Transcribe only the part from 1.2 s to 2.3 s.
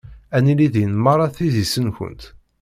s idis-nkent.